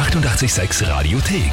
[0.00, 1.52] 886 Radiothek.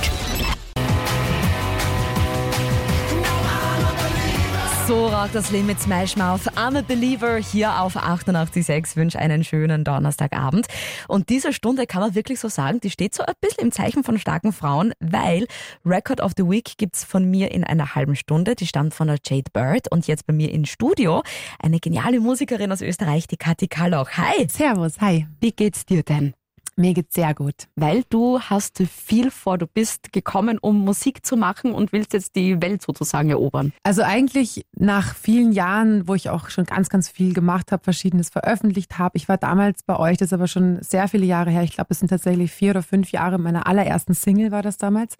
[4.87, 6.47] So rockt das Leben mit Smash Mouth.
[6.55, 8.95] I'm a Believer hier auf 88.6.
[8.95, 10.67] Wünsche einen schönen Donnerstagabend.
[11.09, 14.05] Und diese Stunde kann man wirklich so sagen, die steht so ein bisschen im Zeichen
[14.05, 15.45] von starken Frauen, weil
[15.85, 18.55] Record of the Week gibt's von mir in einer halben Stunde.
[18.55, 21.21] Die stammt von der Jade Bird und jetzt bei mir im Studio
[21.59, 24.11] eine geniale Musikerin aus Österreich, die Kathi Kalloch.
[24.11, 24.47] Hi!
[24.47, 25.27] Servus, hi.
[25.41, 26.33] Wie geht's dir denn?
[26.79, 27.67] Mir geht's sehr gut.
[27.75, 32.35] Weil du hast viel vor, du bist gekommen, um Musik zu machen und willst jetzt
[32.35, 33.73] die Welt sozusagen erobern.
[33.81, 38.29] Also eigentlich nach vielen Jahren, wo ich auch schon ganz, ganz viel gemacht habe, verschiedenes
[38.29, 39.17] veröffentlicht habe.
[39.17, 41.63] Ich war damals bei euch, das ist aber schon sehr viele Jahre her.
[41.63, 43.39] Ich glaube, es sind tatsächlich vier oder fünf Jahre.
[43.39, 45.15] Meiner allerersten Single war das damals.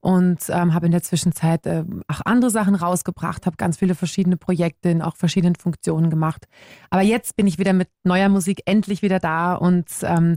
[0.00, 4.36] Und ähm, habe in der Zwischenzeit äh, auch andere Sachen rausgebracht, habe ganz viele verschiedene
[4.36, 6.46] Projekte in auch verschiedenen Funktionen gemacht.
[6.90, 10.36] Aber jetzt bin ich wieder mit neuer Musik endlich wieder da und ähm,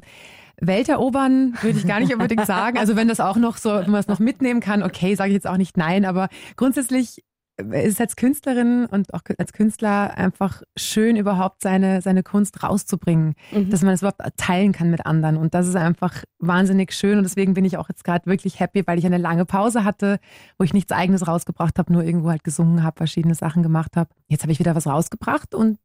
[0.59, 2.77] Welt erobern würde ich gar nicht unbedingt sagen.
[2.77, 5.35] Also wenn das auch noch so, wenn man es noch mitnehmen kann, okay, sage ich
[5.35, 7.23] jetzt auch nicht nein, aber grundsätzlich
[7.57, 13.35] ist es als Künstlerin und auch als Künstler einfach schön, überhaupt seine, seine Kunst rauszubringen,
[13.51, 13.69] mhm.
[13.69, 15.37] dass man es überhaupt teilen kann mit anderen.
[15.37, 17.17] Und das ist einfach wahnsinnig schön.
[17.17, 20.19] Und deswegen bin ich auch jetzt gerade wirklich happy, weil ich eine lange Pause hatte,
[20.57, 24.09] wo ich nichts Eigenes rausgebracht habe, nur irgendwo halt gesungen habe, verschiedene Sachen gemacht habe.
[24.29, 25.77] Jetzt habe ich wieder was rausgebracht und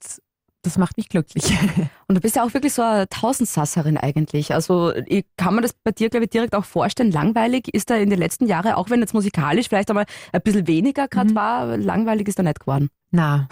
[0.62, 1.56] das macht mich glücklich.
[2.08, 4.54] Und du bist ja auch wirklich so eine Tausendsasserin eigentlich.
[4.54, 7.12] Also ich kann man das bei dir, glaube ich, direkt auch vorstellen.
[7.12, 10.66] Langweilig ist da in den letzten Jahren, auch wenn jetzt musikalisch vielleicht einmal ein bisschen
[10.66, 11.36] weniger gerade mhm.
[11.36, 12.88] war, langweilig ist da nicht geworden.
[13.10, 13.48] Na,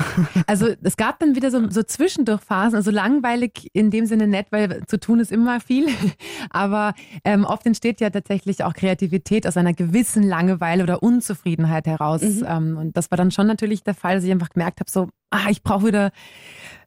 [0.47, 4.85] also es gab dann wieder so, so Zwischendurchphasen, also langweilig in dem Sinne nett, weil
[4.87, 5.87] zu tun ist immer viel,
[6.51, 6.93] aber
[7.25, 12.21] ähm, oft entsteht ja tatsächlich auch Kreativität aus einer gewissen Langeweile oder Unzufriedenheit heraus.
[12.21, 12.47] Mhm.
[12.47, 15.09] Ähm, und das war dann schon natürlich der Fall, dass ich einfach gemerkt habe, so,
[15.37, 16.11] ah, ich brauche wieder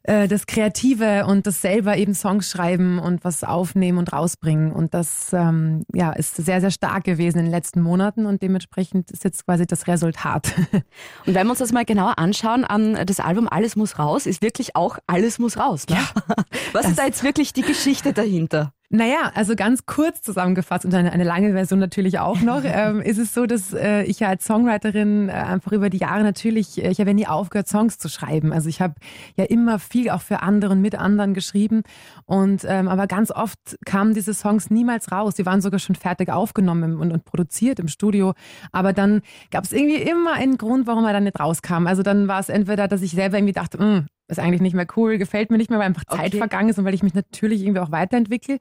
[0.02, 4.72] äh, das Kreative und das selber eben Songs schreiben und was aufnehmen und rausbringen.
[4.72, 9.10] Und das ähm, ja, ist sehr, sehr stark gewesen in den letzten Monaten und dementsprechend
[9.10, 10.54] ist jetzt quasi das Resultat.
[11.26, 14.42] Und wenn wir uns das mal genauer anschauen, an das Album Alles muss raus, ist
[14.42, 15.86] wirklich auch Alles muss raus.
[15.88, 15.96] Ne?
[15.96, 16.34] Ja.
[16.72, 18.72] Was ist da jetzt wirklich die Geschichte dahinter?
[18.92, 23.18] Naja, also ganz kurz zusammengefasst und eine, eine lange Version natürlich auch noch, ähm, ist
[23.18, 26.90] es so, dass äh, ich ja als Songwriterin äh, einfach über die Jahre natürlich, äh,
[26.90, 28.52] ich habe ja nie aufgehört, Songs zu schreiben.
[28.52, 28.94] Also ich habe
[29.36, 31.84] ja immer viel auch für andere und mit anderen geschrieben.
[32.26, 35.36] Und ähm, aber ganz oft kamen diese Songs niemals raus.
[35.36, 38.34] Die waren sogar schon fertig aufgenommen und, und produziert im Studio.
[38.72, 39.22] Aber dann
[39.52, 41.86] gab es irgendwie immer einen Grund, warum er dann nicht rauskam.
[41.86, 44.86] Also dann war es entweder, dass ich selber irgendwie dachte, hm, ist eigentlich nicht mehr
[44.96, 46.38] cool, gefällt mir nicht mehr, weil einfach Zeit okay.
[46.38, 48.58] vergangen ist und weil ich mich natürlich irgendwie auch weiterentwickle.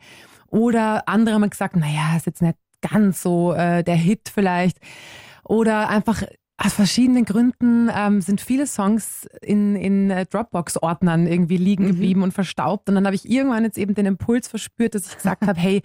[0.48, 4.80] Oder andere haben gesagt, naja, ist jetzt nicht ganz so äh, der Hit vielleicht.
[5.44, 6.24] Oder einfach
[6.58, 11.88] aus verschiedenen Gründen ähm, sind viele Songs in, in äh, Dropbox-Ordnern irgendwie liegen mhm.
[11.88, 12.90] geblieben und verstaubt.
[12.90, 15.82] Und dann habe ich irgendwann jetzt eben den Impuls verspürt, dass ich gesagt habe, hey,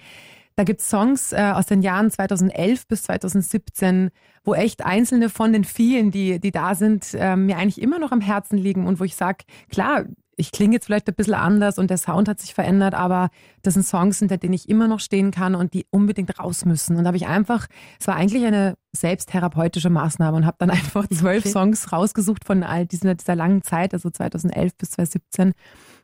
[0.56, 4.10] da gibt's Songs äh, aus den Jahren 2011 bis 2017,
[4.44, 8.12] wo echt einzelne von den vielen, die, die da sind, äh, mir eigentlich immer noch
[8.12, 10.04] am Herzen liegen und wo ich sage, klar,
[10.37, 13.31] ich klinge jetzt vielleicht ein bisschen anders und der Sound hat sich verändert, aber
[13.62, 16.97] das sind Songs, hinter denen ich immer noch stehen kann und die unbedingt raus müssen.
[16.97, 17.66] Und da habe ich einfach,
[18.00, 21.53] es war eigentlich eine selbsttherapeutische Maßnahme und habe dann einfach zwölf okay.
[21.53, 25.55] Songs rausgesucht von all dieser, dieser langen Zeit, also 2011 bis 2017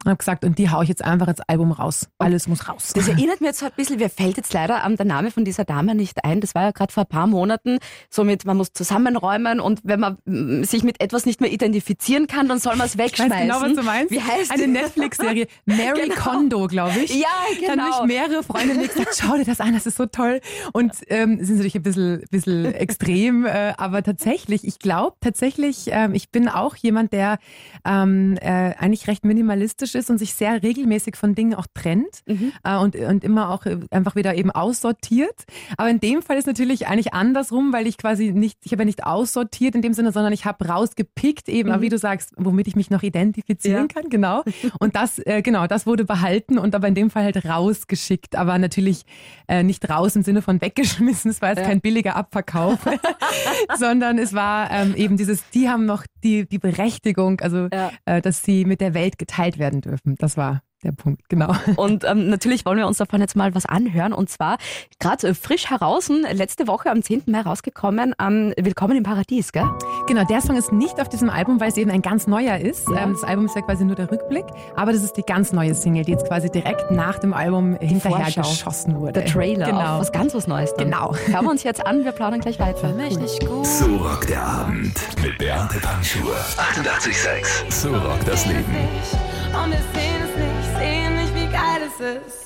[0.05, 2.09] und habe gesagt, und die haue ich jetzt einfach ins Album raus.
[2.19, 2.93] Alles muss raus.
[2.95, 5.45] Das erinnert mir jetzt so ein bisschen, mir fällt jetzt leider um, der Name von
[5.45, 6.41] dieser Dame nicht ein.
[6.41, 7.78] Das war ja gerade vor ein paar Monaten.
[8.09, 12.49] Somit, man muss zusammenräumen und wenn man mm, sich mit etwas nicht mehr identifizieren kann,
[12.49, 13.27] dann soll man es wegschmeißen.
[13.27, 14.11] Ich weiß genau, was du meinst.
[14.11, 15.47] Wie heißt Eine Netflix-Serie.
[15.67, 16.15] Mary genau.
[16.15, 17.15] Kondo, glaube ich.
[17.15, 17.69] Ja, genau.
[17.69, 20.41] Dann habe ich mehrere Freunde gesagt, schau dir das an, das ist so toll.
[20.72, 26.15] Und ähm, sind natürlich ein bisschen, bisschen extrem, äh, aber tatsächlich, ich glaube tatsächlich, ähm,
[26.15, 27.39] ich bin auch jemand, der
[27.85, 32.53] ähm, äh, eigentlich recht minimalistisch ist und sich sehr regelmäßig von Dingen auch trennt mhm.
[32.65, 35.45] äh, und, und immer auch einfach wieder eben aussortiert.
[35.77, 38.87] Aber in dem Fall ist natürlich eigentlich andersrum, weil ich quasi nicht, ich habe ja
[38.87, 41.81] nicht aussortiert in dem Sinne, sondern ich habe rausgepickt eben, mhm.
[41.81, 44.01] wie du sagst, womit ich mich noch identifizieren ja.
[44.01, 44.43] kann, genau.
[44.79, 48.59] Und das, äh, genau, das wurde behalten und aber in dem Fall halt rausgeschickt, aber
[48.59, 49.05] natürlich
[49.49, 51.31] äh, nicht raus im Sinne von weggeschmissen.
[51.31, 51.66] Es war jetzt ja.
[51.66, 52.70] kein billiger Abverkauf,
[53.78, 57.93] sondern es war ähm, eben dieses, die haben noch die, die Berechtigung, also ja.
[58.05, 60.17] äh, dass sie mit der Welt geteilt werden dürfen.
[60.19, 61.53] Das war der Punkt, genau.
[61.77, 64.12] Und ähm, natürlich wollen wir uns davon jetzt mal was anhören.
[64.12, 64.56] Und zwar
[64.98, 67.24] gerade äh, frisch heraus, letzte Woche am 10.
[67.27, 69.68] Mai rausgekommen, ähm, Willkommen im Paradies, gell?
[70.06, 72.88] Genau, der Song ist nicht auf diesem Album, weil es eben ein ganz neuer ist.
[72.88, 73.03] Ja.
[73.03, 75.74] Ähm, das Album ist ja quasi nur der Rückblick, aber das ist die ganz neue
[75.74, 79.12] Single, die jetzt quasi direkt nach dem Album hinterher geschossen wurde.
[79.12, 79.98] Der Trailer, genau.
[79.98, 80.72] was ganz was Neues.
[80.74, 80.86] Dann.
[80.86, 81.15] Genau.
[81.27, 82.88] Hören wir uns jetzt an, wir plaudern gleich weiter.
[82.88, 83.66] Für mich nicht gut.
[83.66, 86.34] So rockt der Abend mit Beate Panschur.
[86.74, 87.71] 88,6.
[87.71, 88.65] So rockt das Leben.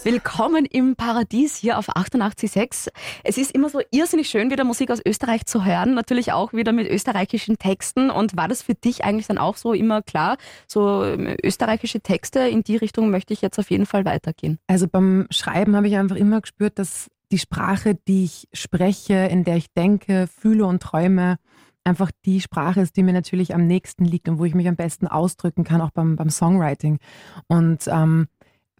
[0.02, 2.88] Willkommen im Paradies hier auf 88.6.
[3.22, 5.94] Es ist immer so irrsinnig schön, wieder Musik aus Österreich zu hören.
[5.94, 8.10] Natürlich auch wieder mit österreichischen Texten.
[8.10, 12.40] Und war das für dich eigentlich dann auch so immer klar, so ähm, österreichische Texte,
[12.40, 14.58] in die Richtung möchte ich jetzt auf jeden Fall weitergehen?
[14.66, 19.44] Also beim Schreiben habe ich einfach immer gespürt, dass die Sprache, die ich spreche, in
[19.44, 21.36] der ich denke, fühle und träume,
[21.84, 24.76] einfach die Sprache ist, die mir natürlich am nächsten liegt und wo ich mich am
[24.76, 26.98] besten ausdrücken kann, auch beim, beim Songwriting.
[27.46, 28.26] Und ähm,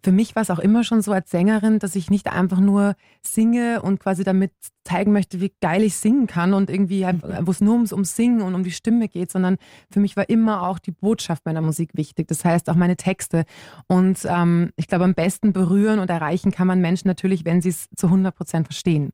[0.05, 2.93] für mich war es auch immer schon so als Sängerin, dass ich nicht einfach nur
[3.23, 4.51] singe und quasi damit
[4.83, 8.15] zeigen möchte, wie geil ich singen kann und irgendwie, halt, wo es nur ums, ums
[8.15, 9.57] Singen und um die Stimme geht, sondern
[9.89, 12.27] für mich war immer auch die Botschaft meiner Musik wichtig.
[12.27, 13.45] Das heißt auch meine Texte.
[13.87, 17.69] Und ähm, ich glaube, am besten berühren und erreichen kann man Menschen natürlich, wenn sie
[17.69, 19.09] es zu 100 Prozent verstehen.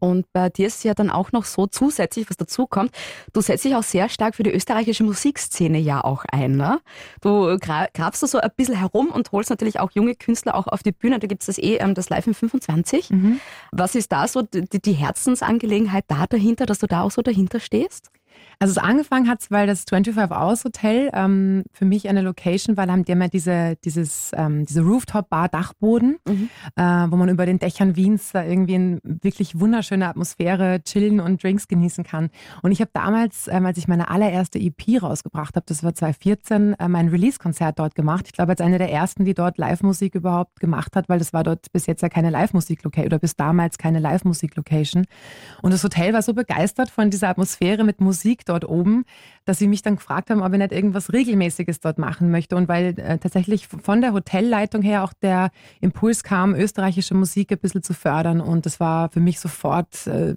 [0.00, 2.92] Und bei dir ist ja dann auch noch so zusätzlich, was dazu kommt,
[3.32, 6.56] du setzt dich auch sehr stark für die österreichische Musikszene ja auch ein.
[6.56, 6.80] Ne?
[7.20, 10.82] Du grabst du so ein bisschen herum und holst natürlich auch junge Künstler auch auf
[10.82, 11.18] die Bühne.
[11.18, 13.10] Da gibt es das eh, ähm, das Live in 25.
[13.10, 13.40] Mhm.
[13.72, 17.60] Was ist da so die, die Herzensangelegenheit da dahinter, dass du da auch so dahinter
[17.60, 18.10] stehst?
[18.60, 22.86] Also es angefangen hat, weil das 25 Hours Hotel ähm, für mich eine Location war,
[22.86, 26.50] da haben die immer diese, dieses, ähm, diese Rooftop-Bar Dachboden, mhm.
[26.74, 31.40] äh, wo man über den Dächern Wiens da irgendwie in wirklich wunderschöne Atmosphäre chillen und
[31.40, 32.30] Drinks genießen kann.
[32.62, 36.74] Und ich habe damals, ähm, als ich meine allererste EP rausgebracht habe, das war 2014,
[36.80, 38.24] äh, mein Release-Konzert dort gemacht.
[38.26, 41.44] Ich glaube, als eine der ersten, die dort Live-Musik überhaupt gemacht hat, weil das war
[41.44, 45.06] dort bis jetzt ja keine Live-Musik-Location oder bis damals keine Live-Musik-Location.
[45.62, 49.04] Und das Hotel war so begeistert von dieser Atmosphäre mit Musik dort oben,
[49.44, 52.56] dass sie mich dann gefragt haben, ob ich nicht irgendwas Regelmäßiges dort machen möchte.
[52.56, 55.50] Und weil äh, tatsächlich von der Hotelleitung her auch der
[55.80, 58.40] Impuls kam, österreichische Musik ein bisschen zu fördern.
[58.40, 60.34] Und das war für mich sofort äh,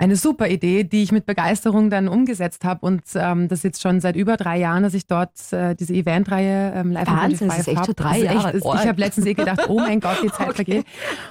[0.00, 4.00] eine super Idee, die ich mit Begeisterung dann umgesetzt habe und ähm, das jetzt schon
[4.00, 7.68] seit über drei Jahren, dass ich dort äh, diese Eventreihe ähm, Live Wahnsinn, das ist
[7.68, 8.54] echt schon drei Jahre.
[8.54, 10.54] Echt, ich habe letztens eh gedacht, oh mein Gott, die Zeit okay.
[10.54, 10.86] vergeht.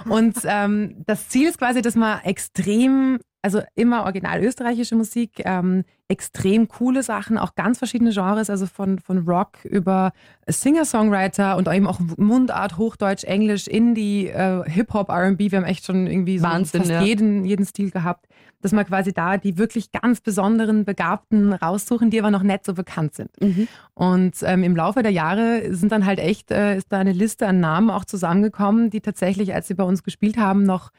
[0.07, 5.85] Und ähm, das Ziel ist quasi, dass man extrem also immer original österreichische Musik, ähm,
[6.09, 10.11] extrem coole Sachen, auch ganz verschiedene Genres, also von, von Rock über
[10.47, 15.51] Singer-Songwriter und eben auch Mundart, Hochdeutsch, Englisch, Indie, äh, Hip-Hop, R&B.
[15.51, 17.01] Wir haben echt schon irgendwie so Wahnsinn, fast ja.
[17.01, 18.27] jeden, jeden Stil gehabt,
[18.61, 22.73] dass man quasi da die wirklich ganz besonderen Begabten raussuchen, die aber noch nicht so
[22.73, 23.29] bekannt sind.
[23.39, 23.67] Mhm.
[23.93, 27.47] Und ähm, im Laufe der Jahre sind dann halt echt, äh, ist da eine Liste
[27.47, 30.91] an Namen auch zusammengekommen, die tatsächlich, als sie bei uns gespielt haben, noch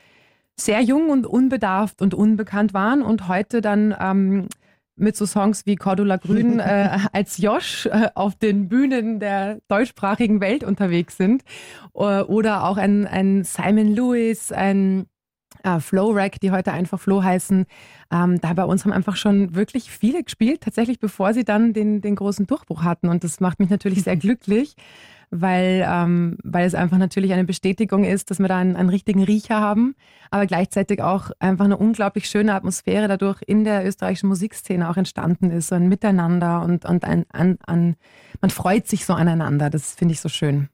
[0.65, 4.49] sehr jung und unbedarft und unbekannt waren und heute dann ähm,
[4.97, 10.41] mit so Songs wie Cordula Grün äh, als Josh äh, auf den Bühnen der deutschsprachigen
[10.41, 11.43] Welt unterwegs sind.
[11.95, 15.07] Äh, oder auch ein, ein Simon Lewis, ein
[15.65, 17.67] äh, Flow Rack, die heute einfach Flow heißen.
[18.13, 22.01] Ähm, da bei uns haben einfach schon wirklich viele gespielt, tatsächlich bevor sie dann den,
[22.01, 23.09] den großen Durchbruch hatten.
[23.09, 24.77] Und das macht mich natürlich sehr glücklich
[25.31, 29.23] weil, ähm, weil es einfach natürlich eine Bestätigung ist, dass wir da einen, einen richtigen
[29.23, 29.95] Riecher haben,
[30.31, 35.51] aber gleichzeitig auch einfach eine unglaublich schöne Atmosphäre dadurch in der österreichischen Musikszene auch entstanden
[35.51, 37.97] ist, so ein Miteinander und, und ein, an, an,
[38.41, 39.71] man freut sich so aneinander.
[39.71, 40.69] Das finde ich so schön.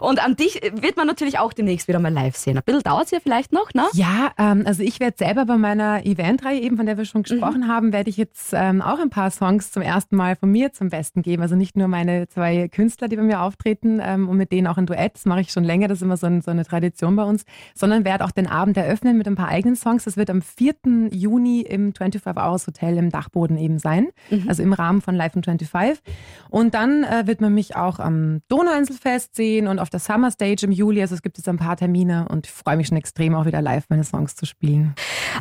[0.00, 2.56] Und an dich wird man natürlich auch demnächst wieder mal live sehen.
[2.56, 3.84] Ein bisschen dauert es ja vielleicht noch, ne?
[3.92, 7.62] Ja, ähm, also ich werde selber bei meiner Eventreihe, eben von der wir schon gesprochen
[7.62, 7.68] mhm.
[7.68, 10.90] haben, werde ich jetzt ähm, auch ein paar Songs zum ersten Mal von mir zum
[10.90, 11.42] Besten geben.
[11.42, 14.76] Also nicht nur meine zwei Künstler, die bei mir auftreten ähm, und mit denen auch
[14.76, 17.16] ein Duett, das mache ich schon länger, das ist immer so, ein, so eine Tradition
[17.16, 17.44] bei uns,
[17.74, 20.04] sondern werde auch den Abend eröffnen mit ein paar eigenen Songs.
[20.04, 20.74] Das wird am 4.
[21.10, 24.44] Juni im 25 Hours Hotel im Dachboden eben sein, mhm.
[24.48, 26.02] also im Rahmen von Live in 25.
[26.50, 30.66] Und dann äh, wird man mich auch am Donauinselfest sehen und auf der Summer Stage
[30.66, 31.00] im Juli.
[31.00, 33.62] Also es gibt jetzt ein paar Termine und ich freue mich schon extrem auch wieder
[33.62, 34.94] live meine Songs zu spielen.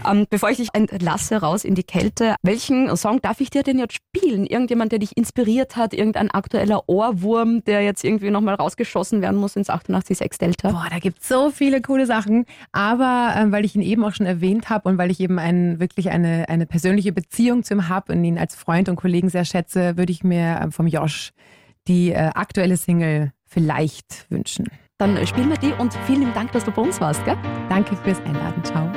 [0.09, 3.79] Ähm, bevor ich dich entlasse raus in die Kälte, welchen Song darf ich dir denn
[3.79, 4.45] jetzt spielen?
[4.45, 9.55] Irgendjemand, der dich inspiriert hat, irgendein aktueller Ohrwurm, der jetzt irgendwie nochmal rausgeschossen werden muss
[9.55, 10.71] ins 88.6 Delta?
[10.71, 12.45] Boah, da gibt es so viele coole Sachen.
[12.71, 15.79] Aber ähm, weil ich ihn eben auch schon erwähnt habe und weil ich eben ein,
[15.79, 19.45] wirklich eine, eine persönliche Beziehung zu ihm habe und ihn als Freund und Kollegen sehr
[19.45, 21.31] schätze, würde ich mir ähm, vom Josh
[21.87, 24.69] die äh, aktuelle Single vielleicht wünschen.
[24.99, 27.25] Dann spielen wir die und vielen Dank, dass du bei uns warst.
[27.25, 27.37] Gell?
[27.69, 28.63] Danke fürs Einladen.
[28.63, 28.89] Ciao.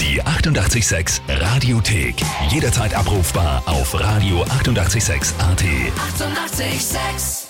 [0.00, 2.14] Die 886 Radiothek.
[2.50, 5.64] Jederzeit abrufbar auf radio886.at.
[6.14, 7.43] 886!